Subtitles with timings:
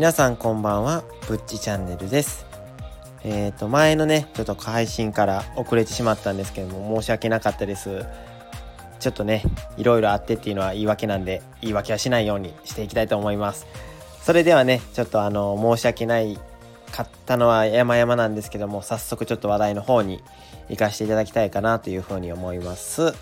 [0.00, 2.46] 皆さんこんばんはぶっちチャンネルです。
[3.22, 8.06] えっ、ー、と前のねちょっと配信から遅れてしまったんですけども申し訳なかったです。
[8.98, 9.42] ちょっとね
[9.76, 13.66] いろいろあってっていうのは言い訳なんで言い訳はしないようにしていきたいと思います。
[14.22, 16.38] それではねちょっとあの申し訳ない
[16.92, 20.22] かったのは山々なんですけども早速ちょっと話題の方に
[20.70, 23.12] 行かせていただきたいかなというふうに思います。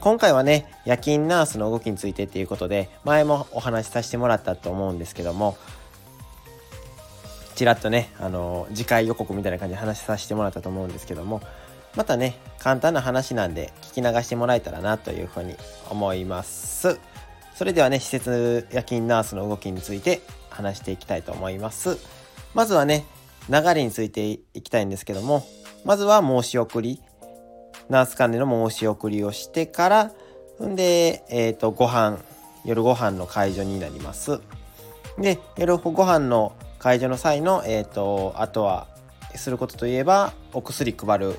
[0.00, 5.56] 今回はね夜勤ナースの動きについてっていうことで前もお話しさせてもらったと思うんですけども
[7.58, 11.42] ちらっとねあの次回予告みたいな感じで話させてもらったと思うんですけども
[11.96, 15.56] またね簡単な話なんで聞き流してもらえたらなというふうに
[15.90, 17.00] 思います。
[17.56, 21.98] それではね施設夜勤ナースの動きについて話していきたいと思います。
[22.54, 23.04] まずはね
[23.50, 25.44] 流れについていきたいんですけども
[25.84, 27.02] まずは申し送り。
[27.88, 30.12] ナース間での申し送りをしてから、
[30.62, 32.18] んで、えっ、ー、と、ご飯、
[32.66, 34.40] 夜ご飯の解除になります。
[35.18, 38.86] で、夜ご飯の解除の際の、え、ー、と、あとは、
[39.34, 41.38] することといえば、お薬配る。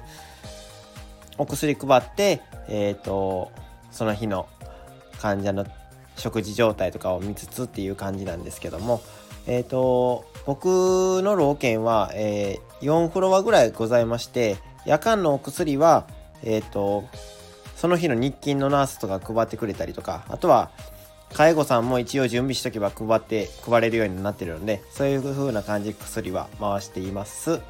[1.38, 3.52] お薬配って、え、ー、と、
[3.92, 4.48] その日の
[5.20, 5.66] 患者の
[6.16, 9.02] 食事状態とかを見つつっていう感じなんですけども、
[9.48, 16.06] えっ、と、僕の老犬は、え4フロアぐらいございまして、夜間のお薬は、
[16.44, 17.06] え、ー、と、
[17.76, 20.70] その日の日勤のナースとか配ってくれたりとか、あとは、
[21.34, 27.62] 介護さんも一応準備しとけば配って、配れるようになってるので、そういう風な感じで薬は回しています。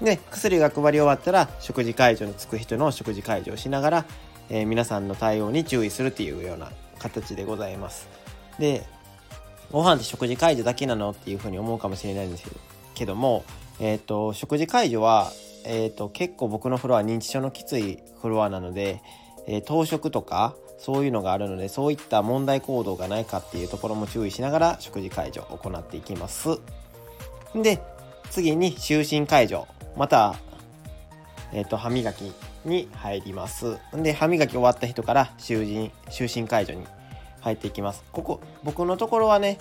[0.00, 4.04] で、薬が配り終わったら、食事介助につく人の食事介助をしながら、
[4.48, 8.08] えー、皆さんの対応に注意するっていうような形でございます。
[8.58, 8.84] で、
[9.70, 12.44] ご飯って食事介助だけなのっていう風に思うかもしれないんです
[12.94, 13.44] けども、
[13.78, 15.30] えっ、ー、と、食事介助は、
[15.64, 19.02] えーと、結構僕のフロア認知症のきついフロアなので、
[19.46, 26.58] えー、当食とかそういうのがあるのでそういった問題行動がないかっていうところも注意しながら食事介助を行っていきます。
[27.54, 27.80] で
[28.30, 29.62] 次に就寝介助
[29.96, 30.34] また、
[31.52, 32.32] えーと、歯磨き
[32.64, 33.78] に入ります。
[33.94, 36.84] で歯磨き終わった人から就寝就寝介助に
[37.42, 38.02] 入っていきます。
[38.10, 39.58] ここ僕のところはね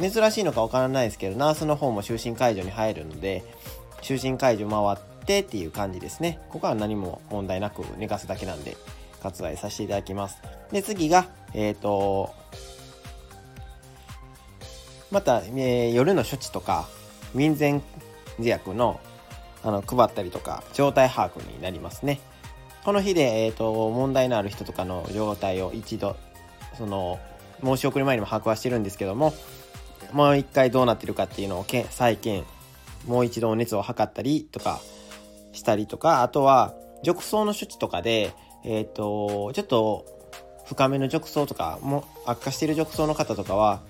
[0.00, 3.44] 珍しいのかわからないですけどナースの方も就寝介助に入るので
[4.02, 6.40] 就寝介助回ってっていう感じですね。
[6.48, 8.76] ここは何も問題なく寝かすだけなんで。
[9.20, 10.42] 割愛させていただきます。
[10.72, 12.34] で、次が、えっ、ー、と、
[15.10, 16.88] また、えー、夜の処置とか、
[17.34, 17.80] 民前
[18.38, 19.00] 自薬の
[19.62, 22.20] あの配ったりとか、状態把握になりますね。
[22.84, 26.16] この日で、えっ、ー、と、問題のある人とかの状態を一度、
[26.76, 27.18] その、
[27.64, 29.34] 申し送り前にも把握はしてるんですけども、
[30.12, 32.46] もう一回どうなってるかっていうのをけ再検
[33.06, 34.80] もう一度熱を測ったりとか
[35.52, 38.32] したりとか、あとは、褥瘡の処置とかで、
[38.64, 40.04] えっ、ー、と、ちょっと
[40.66, 43.80] 深めの褥瘡とか、も悪化している褥瘡の方とかは、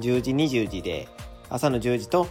[0.00, 1.08] 10時、20時で、
[1.50, 2.26] 朝の10時と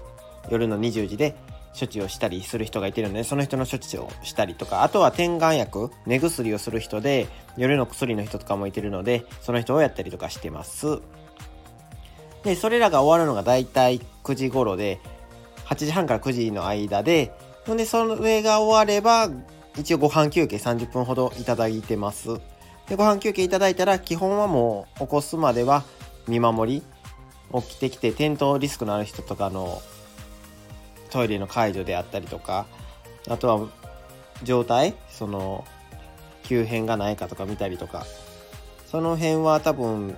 [0.50, 1.36] 夜の20時で
[1.78, 11.00] 処置をしたりする人がいてるので、その人の処置をしたりとか、あとは点眼薬、目薬をする人で、夜の薬の人とかもいてるので、その人をやったりとかしてます。
[12.44, 15.00] で、それらが終わるのがだいたい9時頃で、
[15.66, 17.32] 8時半から9時の間で、
[17.66, 19.30] ほんで、それが終われば、
[19.78, 22.40] 一応ご飯休憩30分ほどいただいてます。
[22.88, 25.84] で、ご飯休憩いただいたら、基本はもう起こすまでは
[26.28, 26.84] 見守り、
[27.54, 29.82] 起きてきて転倒リスクのある人とかの
[31.10, 32.66] トイレの介助であったりとか、
[33.30, 33.68] あとは
[34.44, 35.66] 状態、その、
[36.44, 38.06] 急変がないかとか見たりとか、
[38.88, 40.18] その辺は多分、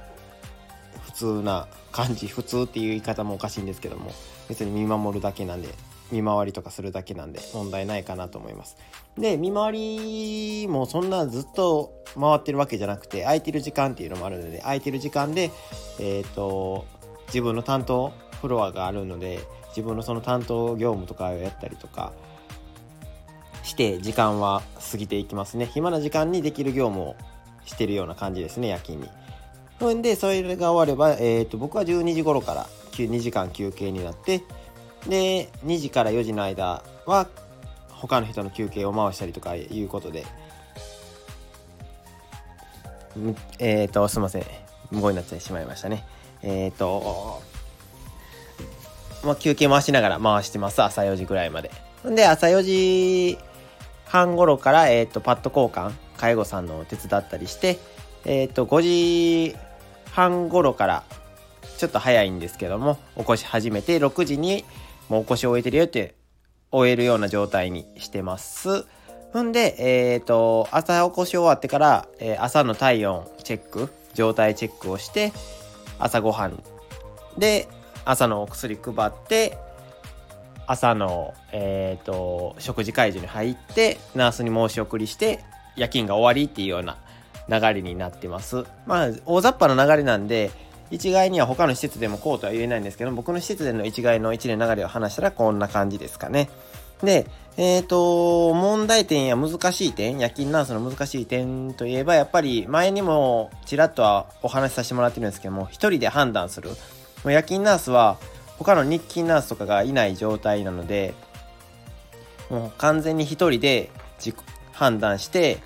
[1.06, 4.12] 普通な感じ、普通っていう言い方もおかしいんですけども、
[4.50, 5.70] 別に見守るだけなんで、
[6.12, 8.78] 見回りとかするだけなんで問題ないかなと思います。
[9.18, 15.52] で、見回りもそんなずっと回ってるわけじゃなくて、空いてる時間っていうのもあるので、空いてる時間で、
[16.00, 16.86] えっ、ー、と、
[17.28, 22.14] 自分の担当フロアがあるので、自分のその担当業務とかをやったりとか
[23.64, 25.66] して時間は過ぎていきますね。
[25.66, 27.16] 暇な時間にできる業務を
[27.66, 29.10] してるような感じですね、夜勤に。
[29.80, 34.44] ほんで、それが終われば、えっ、ー、と、僕は12時頃から2時間休憩になって、
[35.08, 37.28] で、2時から4時の間は、
[37.90, 40.26] 他の人の休憩を回したりとかいうことで、
[43.60, 44.46] えっ、ー、と、すいません。
[44.92, 46.06] 無言になっちゃいしまいましたね。
[46.42, 47.42] えっ、ー、と、
[49.24, 50.82] まあ、休憩回しながら回してます。
[50.82, 51.72] 朝4時ぐらいまで。
[52.04, 53.38] で、朝4時
[54.06, 57.80] 半頃から、えっ、ー、と、パッド交換、介護さんの手伝ったりして、
[58.26, 58.82] えっ、と、5
[59.52, 59.56] 時
[60.12, 61.04] 半頃から、
[61.78, 64.66] ちょっと早いんですけども、起こし始めて、6時に
[65.14, 66.16] もう起こし終えてるよって
[66.72, 68.88] 終えるような状態にしてます。
[69.38, 75.32] んで、えっ、ー、と、朝起こし終わってから、えー、朝の体温チェック、状態チェックをして、
[76.00, 76.64] 朝ごはん
[77.38, 77.68] で、
[78.06, 79.56] 朝のお薬配って
[80.66, 85.44] 朝の、えーと、食事会場に入ってナースに申し送りして
[85.76, 86.98] 夜勤が終わりっていうような
[87.50, 90.52] 流れになってますまあ大雑把な流れなんで
[90.92, 96.50] 一概には他の施設でもこうとは言えないんですけど僕の施設での一概の一年流れを話したらこんな感じですかね。
[97.04, 97.28] で
[97.58, 106.70] えっ、ー、と問題点や難しい点夜勤ナースの難しい点といえばやっぱり前にもちらっとはお話しさせてもらってるんですけども一人で判断する。
[106.70, 106.76] も
[107.30, 108.18] う夜勤ナースは
[108.58, 111.14] 他の日勤ナースとかがいない状態なので
[112.50, 113.90] もう完全に一人で
[114.72, 115.60] 判断して、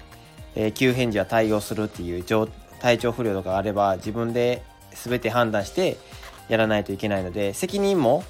[0.56, 2.24] えー、急変時は対応するっていう
[2.80, 4.64] 体調不良とかあれば自分で
[5.04, 5.98] 全て判断して
[6.50, 8.24] やらないといけないので責任も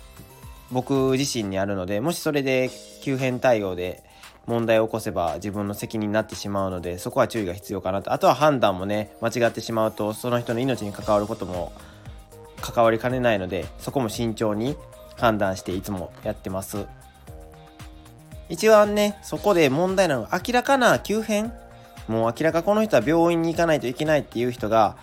[0.71, 2.69] 僕自身にあるのでもしそれで
[3.01, 4.03] 急変対応で
[4.47, 8.13] 問題を起こせば自分の責任になってしまうのでそこは注意が必要かなと。
[8.13, 11.73] あとは判断もね間違ってしまうとその人の命に関わることも
[12.61, 14.75] 関わりかねないのでそこも慎重に
[15.17, 16.85] 判断していつもやってます。
[18.49, 21.51] 一番ねそこで問題なのは明らかな急変？
[22.07, 24.95] もう明らかこの人は病院に行かないといけないっていう人が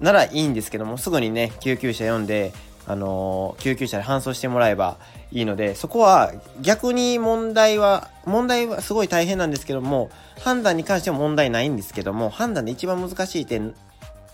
[0.00, 2.52] ならいいんですけどもすぐにね救急車呼んで
[2.86, 4.96] あの、救急車で搬送してもらえば
[5.30, 10.10] いいのでそこは逆に問題は問題はすごい大変なんですけども
[10.40, 13.74] 判断に関しては問題ないんですけども判断で一番難しい点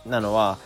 [0.06, 0.58] なのは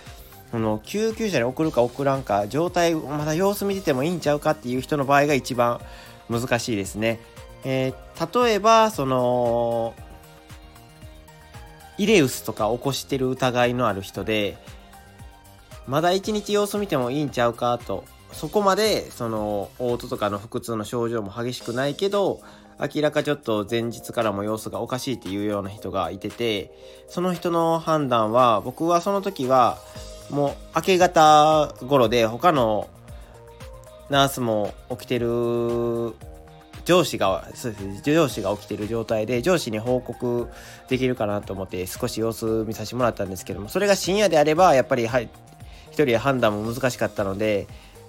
[0.53, 5.81] この救急車に送るか送らんか状態まだ様子見ててもいいんちゃうかっていう人の場合が一番
[6.29, 7.21] 難しいですね。
[7.65, 9.95] えー、例えばその
[11.97, 14.57] イレウスとか起こしてる疑いのある人で
[15.89, 18.05] まだ一日様子見てもいいんちゃうかと。
[18.33, 22.41] そこまでその嘔吐とかの腹痛の症状も激しくないけど
[22.79, 26.71] 明らかちょっと前日からも様子がおかしいっていうような人がいてて
[27.09, 29.79] その人の判断は僕はその時は
[30.31, 32.89] もう明け方頃で他の
[34.11, 36.15] ナースも起きてる
[36.85, 40.49] 上司がそうです上司が起きてる状態で上司に報告
[40.89, 45.29] できるかなと思って少し様子見させてもらったんですけどもそれが深夜であればやっぱり一
[46.05, 47.67] 人で判断も難しかったので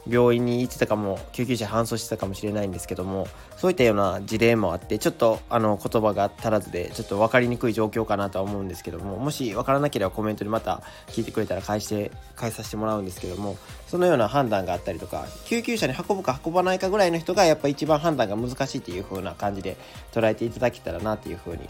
[0.07, 3.27] 病院に行ってたかも救急車搬送してたかもしれないんですけども
[3.57, 13.57] そういったような事例もあってちょっとあの言葉が足らずでちょっと分かりにくい状況かなとは思うんですけどももし分からなければコメントにまた聞いてくれたら返して返させてもらうんですけども
[13.87, 19.77] そのような判断があったりとか救急車に運ぶか運ばないかぐらいの人がやっぱ一番判断が難しいっていう風な感じで
[20.11, 21.69] 捉えていただけたらなっていう風に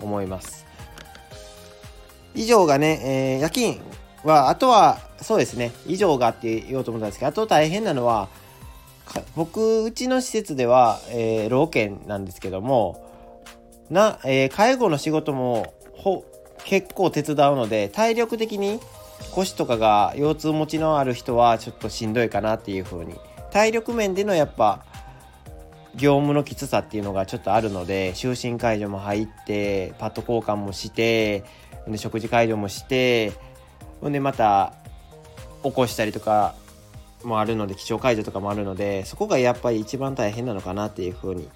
[0.00, 0.66] 思います。
[2.34, 3.80] 以上がね、えー、夜勤
[4.24, 8.28] は、あとは、そうですね、以上がって言おうと思ったんですけど、あと大変なのは、
[9.34, 13.06] 僕、うちの施設では、えー、老犬なんですけども、
[13.90, 16.24] な、えー、介護の仕事も、ほ、
[16.64, 18.80] 結構手伝うので、体力的に
[19.32, 23.14] 腰とかが腰痛持ちのある人はちょっとしんどいかなっていう風に。
[23.50, 24.84] 体力面でのやっぱ、
[25.96, 31.44] 業務のきつさっていうのがちょっとあるので、就寝解除も入って、パッド交換もして、
[31.88, 33.32] で食事解除もして、
[34.00, 34.12] ほん。
[34.12, 34.74] でまた
[35.62, 36.54] 起こしたりとか
[37.24, 41.48] もあるので気象解除とかもあるのでそこがやっぱり一番大変なのかなっていうふうに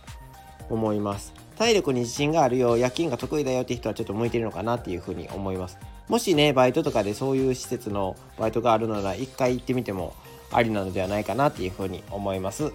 [0.69, 1.33] 思います。
[1.57, 5.79] 体力に自信があるよ夜勤が得意だよって人はちょっと向いてるのかなっていうふうに思います。
[6.09, 10.15] もしねバイトとかでそういう施設のバイトがあるなら一回行ってみても
[10.53, 12.73] ありなのではないかなっていうふうに思います。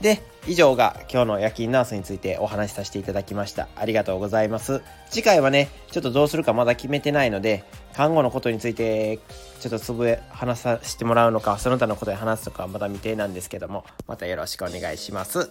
[0.00, 3.68] で、以上が今日の夜勤ナースについてお話しさせていただきました。
[3.76, 4.80] ありがとうございます。
[5.10, 7.64] 次回はね、ちょっとどうするかまだ決めてないので、
[7.94, 9.18] 看護のことについて
[9.60, 15.50] ちょっとつぶえ話させてもらうのか、その他のことで話すとかまだ未定なんですけども、またよろしくお願いします。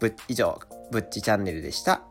[0.00, 0.60] ぶ以上、
[0.90, 2.02] ぶっちチャンネルでした。